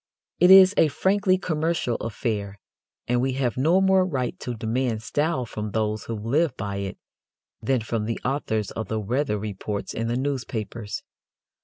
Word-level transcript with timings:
It 0.39 0.49
is 0.49 0.73
a 0.77 0.87
frankly 0.87 1.37
commercial 1.37 1.95
affair, 1.97 2.57
and 3.07 3.21
we 3.21 3.33
have 3.33 3.55
no 3.55 3.79
more 3.79 4.03
right 4.03 4.33
to 4.39 4.55
demand 4.55 5.03
style 5.03 5.45
from 5.45 5.73
those 5.73 6.05
who 6.05 6.15
live 6.15 6.57
by 6.57 6.77
it 6.77 6.97
than 7.61 7.81
from 7.81 8.05
the 8.05 8.19
authors 8.25 8.71
of 8.71 8.87
the 8.87 8.99
weather 8.99 9.37
reports 9.37 9.93
in 9.93 10.07
the 10.07 10.17
newspapers. 10.17 11.03